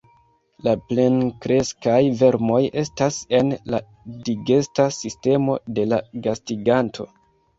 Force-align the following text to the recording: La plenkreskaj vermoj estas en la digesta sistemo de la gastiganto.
La 0.67 0.71
plenkreskaj 0.91 1.97
vermoj 2.21 2.61
estas 2.83 3.19
en 3.39 3.53
la 3.75 3.81
digesta 4.29 4.85
sistemo 4.97 5.59
de 5.79 5.85
la 5.93 6.01
gastiganto. 6.29 7.07